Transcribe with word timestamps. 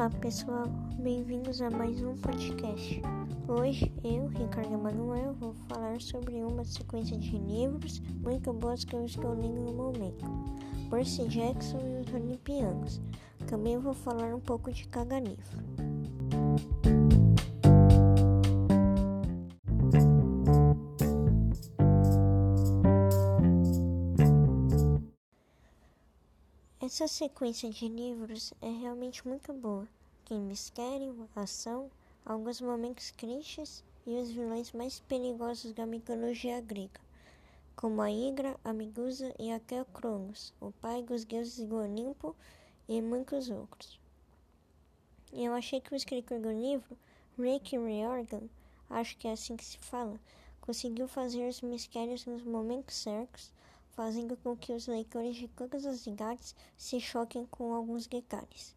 Olá 0.00 0.08
pessoal, 0.08 0.64
bem-vindos 0.98 1.60
a 1.60 1.68
mais 1.68 2.02
um 2.02 2.16
podcast. 2.16 3.02
Hoje 3.46 3.92
eu, 4.02 4.28
Ricardo 4.28 4.72
Emanuel, 4.72 5.34
vou 5.34 5.52
falar 5.68 6.00
sobre 6.00 6.42
uma 6.42 6.64
sequência 6.64 7.18
de 7.18 7.36
livros 7.36 8.00
muito 8.22 8.50
boas 8.50 8.82
que 8.82 8.96
eu 8.96 9.04
estou 9.04 9.34
lendo 9.34 9.60
no 9.60 9.74
momento: 9.74 10.24
Percy 10.88 11.28
Jackson 11.28 11.76
e 11.76 12.00
os 12.00 12.14
Olimpianos. 12.14 12.98
Também 13.46 13.76
vou 13.76 13.92
falar 13.92 14.34
um 14.34 14.40
pouco 14.40 14.72
de 14.72 14.88
cada 14.88 15.20
livro. 15.20 15.89
Essa 27.00 27.14
sequência 27.14 27.70
de 27.70 27.88
livros 27.88 28.52
é 28.60 28.68
realmente 28.68 29.26
muito 29.26 29.54
boa. 29.54 29.88
Tem 30.26 30.38
mistério, 30.38 31.26
ação, 31.34 31.90
alguns 32.26 32.60
momentos 32.60 33.10
tristes 33.12 33.82
e 34.06 34.10
os 34.18 34.30
vilões 34.30 34.70
mais 34.72 35.00
perigosos 35.00 35.72
da 35.72 35.86
mitologia 35.86 36.60
grega, 36.60 37.00
como 37.74 38.02
a 38.02 38.10
Hidra, 38.10 38.54
a 38.62 38.74
Medusa 38.74 39.34
e 39.38 39.50
até 39.50 39.80
o 39.80 39.86
Cronos, 39.86 40.52
o 40.60 40.72
pai 40.72 41.02
dos 41.02 41.24
deuses 41.24 41.66
do 41.66 41.76
Olimpo 41.76 42.36
e 42.86 43.00
muitos 43.00 43.48
outros. 43.48 43.98
Eu 45.32 45.54
achei 45.54 45.80
que 45.80 45.94
o 45.94 45.96
escritor 45.96 46.38
do 46.38 46.52
livro, 46.52 46.98
Rick 47.38 47.78
Riordan, 47.78 48.42
acho 48.90 49.16
que 49.16 49.26
é 49.26 49.32
assim 49.32 49.56
que 49.56 49.64
se 49.64 49.78
fala, 49.78 50.20
conseguiu 50.60 51.08
fazer 51.08 51.48
os 51.48 51.62
mistérios 51.62 52.26
nos 52.26 52.42
momentos 52.42 52.94
certos 52.94 53.50
fazendo 54.00 54.34
com 54.34 54.56
que 54.56 54.72
os 54.72 54.86
leitores 54.86 55.36
de 55.36 55.46
todas 55.46 55.84
as 55.84 56.06
idades 56.06 56.56
se 56.74 56.98
choquem 56.98 57.44
com 57.44 57.74
alguns 57.74 58.06
detalhes. 58.06 58.74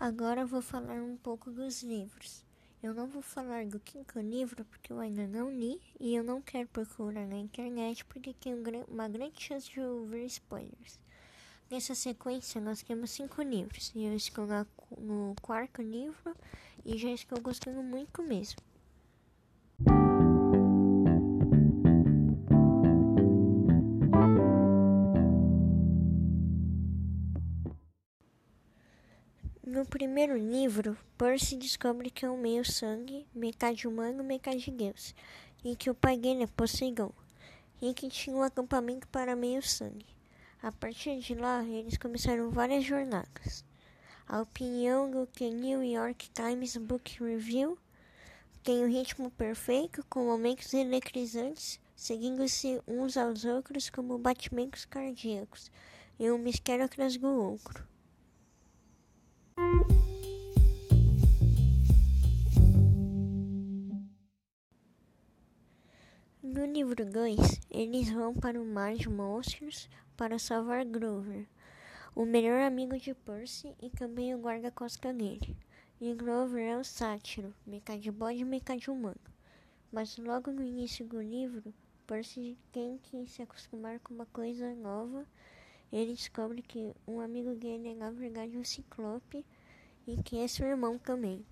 Agora 0.00 0.46
vou 0.46 0.62
falar 0.62 1.02
um 1.02 1.18
pouco 1.18 1.50
dos 1.50 1.82
livros. 1.82 2.42
Eu 2.82 2.94
não 2.94 3.06
vou 3.06 3.20
falar 3.20 3.66
do 3.66 3.78
quinto 3.78 4.18
livro 4.20 4.64
porque 4.64 4.90
eu 4.90 4.98
ainda 5.00 5.26
não 5.26 5.50
li 5.50 5.78
e 6.00 6.14
eu 6.14 6.24
não 6.24 6.40
quero 6.40 6.66
procurar 6.68 7.26
na 7.26 7.36
internet 7.36 8.06
porque 8.06 8.32
tem 8.32 8.54
uma 8.88 9.06
grande 9.06 9.38
chance 9.38 9.70
de 9.70 9.80
ouvir 9.82 10.24
spoilers. 10.24 10.98
Nessa 11.70 11.94
sequência, 11.94 12.58
nós 12.58 12.80
temos 12.80 13.10
cinco 13.10 13.42
livros 13.42 13.92
e 13.94 14.06
eu 14.06 14.16
estou 14.16 14.46
no 14.96 15.36
quarto 15.42 15.82
livro 15.82 16.34
e 16.86 16.96
já 16.96 17.10
estou 17.10 17.38
gostando 17.38 17.82
muito 17.82 18.22
mesmo. 18.22 18.66
No 29.70 29.84
primeiro 29.84 30.34
livro, 30.34 30.96
Percy 31.18 31.54
descobre 31.54 32.08
que 32.08 32.24
é 32.24 32.30
um 32.30 32.38
meio-sangue, 32.38 33.26
metade 33.34 33.86
humano, 33.86 34.24
metade 34.24 34.70
deus, 34.70 35.14
e 35.62 35.76
que 35.76 35.90
o 35.90 35.94
pai 35.94 36.16
dele 36.16 36.44
é 36.44 36.46
Poseidon, 36.46 37.12
e 37.82 37.92
que 37.92 38.08
tinha 38.08 38.34
um 38.34 38.42
acampamento 38.42 39.06
para 39.08 39.36
meio-sangue. 39.36 40.06
A 40.62 40.72
partir 40.72 41.18
de 41.18 41.34
lá, 41.34 41.62
eles 41.62 41.98
começaram 41.98 42.50
várias 42.50 42.82
jornadas. 42.82 43.62
A 44.26 44.40
opinião 44.40 45.10
do 45.10 45.28
New 45.38 45.84
York 45.84 46.30
Times 46.30 46.74
Book 46.78 47.22
Review 47.22 47.76
tem 48.62 48.82
um 48.82 48.88
ritmo 48.88 49.30
perfeito, 49.32 50.02
com 50.08 50.24
momentos 50.24 50.72
eletrizantes, 50.72 51.78
seguindo-se 51.94 52.80
uns 52.88 53.18
aos 53.18 53.44
outros 53.44 53.90
como 53.90 54.16
batimentos 54.16 54.86
cardíacos, 54.86 55.70
e 56.18 56.30
um 56.30 56.38
mistério 56.38 56.86
atrás 56.86 57.18
do 57.18 57.28
outro. 57.28 57.86
Livro 66.98 67.12
2, 67.12 67.60
eles 67.70 68.10
vão 68.10 68.34
para 68.34 68.60
o 68.60 68.64
mar 68.64 68.92
de 68.96 69.08
monstros 69.08 69.88
para 70.16 70.36
salvar 70.36 70.84
Grover, 70.84 71.46
o 72.12 72.24
melhor 72.24 72.60
amigo 72.62 72.98
de 72.98 73.14
Percy 73.14 73.72
e 73.80 73.88
também 73.88 74.34
o 74.34 74.40
guarda-costas 74.40 75.14
dele. 75.14 75.56
E 76.00 76.12
Grover 76.12 76.60
é 76.60 76.76
o 76.76 76.82
sátiro, 76.82 77.54
metade 77.64 78.10
bode 78.10 78.40
e 78.40 78.44
metade 78.44 78.90
humano. 78.90 79.20
Mas 79.92 80.16
logo 80.18 80.50
no 80.50 80.60
início 80.60 81.06
do 81.06 81.22
livro, 81.22 81.72
Percy 82.04 82.58
tem 82.72 82.98
que 82.98 83.24
se 83.28 83.42
acostumar 83.42 84.00
com 84.00 84.12
uma 84.12 84.26
coisa 84.26 84.74
nova. 84.74 85.24
Ele 85.92 86.14
descobre 86.14 86.62
que 86.62 86.92
um 87.06 87.20
amigo 87.20 87.54
dele 87.54 87.90
é 87.90 87.94
na 87.94 88.10
verdade 88.10 88.58
um 88.58 88.64
ciclope 88.64 89.46
e 90.04 90.20
que 90.20 90.38
é 90.38 90.48
seu 90.48 90.66
irmão 90.66 90.98
também. 90.98 91.46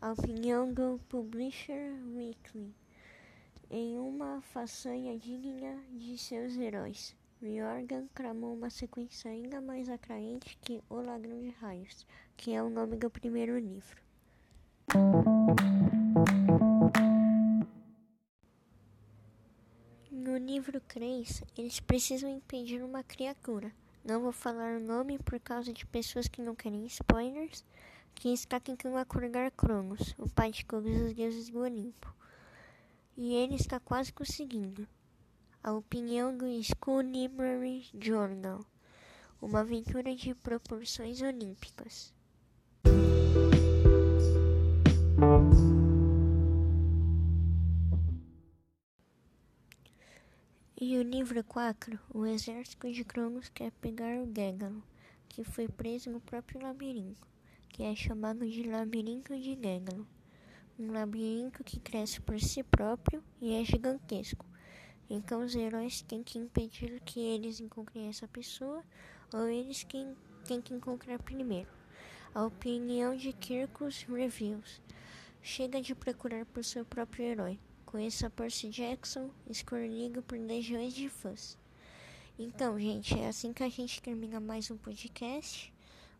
A 0.00 0.10
opinião 0.10 0.72
do 0.72 0.98
Publisher 1.08 1.94
Weekly 2.12 2.81
em 3.72 3.98
uma 3.98 4.42
façanha 4.42 5.18
digna 5.18 5.82
de 5.90 6.18
seus 6.18 6.58
heróis. 6.58 7.16
Riordan 7.40 8.06
cramou 8.12 8.52
uma 8.52 8.68
sequência 8.68 9.30
ainda 9.30 9.62
mais 9.62 9.88
atraente 9.88 10.58
que 10.60 10.84
O 10.90 10.96
Ladrão 10.96 11.40
de 11.40 11.48
Raios, 11.48 12.06
que 12.36 12.52
é 12.52 12.62
o 12.62 12.68
nome 12.68 12.98
do 12.98 13.08
primeiro 13.08 13.58
livro. 13.58 13.96
No 20.10 20.36
livro 20.36 20.78
3, 20.78 21.42
eles 21.56 21.80
precisam 21.80 22.28
impedir 22.28 22.82
uma 22.84 23.02
criatura. 23.02 23.72
Não 24.04 24.20
vou 24.20 24.32
falar 24.32 24.76
o 24.76 24.84
nome 24.84 25.18
por 25.18 25.40
causa 25.40 25.72
de 25.72 25.86
pessoas 25.86 26.28
que 26.28 26.42
não 26.42 26.54
querem 26.54 26.84
spoilers, 26.84 27.64
que 28.14 28.34
está 28.34 28.60
tentando 28.60 28.98
acordar 28.98 29.50
Cronos, 29.52 30.14
o 30.18 30.28
pai 30.28 30.50
de 30.50 30.62
todos 30.66 30.94
os 31.00 31.14
deuses 31.14 31.48
do 31.48 31.60
Olimpo 31.60 32.14
e 33.16 33.34
ele 33.34 33.54
está 33.54 33.78
quase 33.78 34.12
conseguindo. 34.12 34.86
A 35.62 35.72
opinião 35.72 36.36
do 36.36 36.46
School 36.62 37.02
Library 37.02 37.86
Journal, 38.00 38.64
uma 39.40 39.60
aventura 39.60 40.14
de 40.14 40.34
proporções 40.34 41.20
olímpicas. 41.22 42.12
E 50.80 50.98
o 50.98 51.02
livro 51.02 51.44
4, 51.44 51.98
o 52.12 52.26
exército 52.26 52.90
de 52.90 53.04
Cronos 53.04 53.48
quer 53.48 53.70
pegar 53.72 54.18
o 54.18 54.26
Gégalo, 54.26 54.82
que 55.28 55.44
foi 55.44 55.68
preso 55.68 56.10
no 56.10 56.20
próprio 56.20 56.60
labirinto, 56.60 57.24
que 57.68 57.84
é 57.84 57.94
chamado 57.94 58.48
de 58.48 58.64
Labirinto 58.64 59.38
de 59.38 59.54
Gégalo 59.54 60.06
um 60.78 60.92
labirinto 60.92 61.62
que 61.62 61.78
cresce 61.78 62.20
por 62.20 62.40
si 62.40 62.62
próprio 62.62 63.22
e 63.40 63.54
é 63.54 63.64
gigantesco. 63.64 64.44
Então 65.08 65.44
os 65.44 65.54
heróis 65.54 66.02
têm 66.02 66.22
que 66.22 66.38
impedir 66.38 67.00
que 67.00 67.20
eles 67.20 67.60
encontrem 67.60 68.08
essa 68.08 68.26
pessoa 68.26 68.82
ou 69.32 69.48
eles 69.48 69.84
quem 69.84 70.16
têm 70.44 70.60
que 70.60 70.74
encontrar 70.74 71.18
primeiro. 71.22 71.68
A 72.34 72.44
opinião 72.44 73.16
de 73.16 73.32
Kirkus 73.32 74.02
Reviews. 74.04 74.80
Chega 75.42 75.82
de 75.82 75.94
procurar 75.94 76.46
por 76.46 76.64
seu 76.64 76.84
próprio 76.84 77.26
herói. 77.26 77.58
Conheça 77.84 78.30
Percy 78.30 78.70
Jackson, 78.70 79.30
escolhido 79.46 80.22
por 80.22 80.38
legiões 80.38 80.94
de 80.94 81.08
fãs. 81.08 81.58
Então, 82.38 82.78
gente, 82.78 83.18
é 83.18 83.28
assim 83.28 83.52
que 83.52 83.62
a 83.62 83.68
gente 83.68 84.00
termina 84.00 84.40
mais 84.40 84.70
um 84.70 84.76
podcast. 84.78 85.72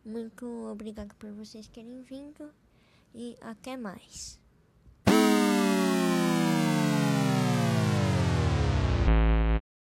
Muito 0.05 0.45
obrigado 0.67 1.15
por 1.15 1.31
vocês 1.31 1.67
terem 1.67 2.03
vindo 2.03 2.53
e 3.15 3.35
até 3.41 3.75
mais. 3.75 4.42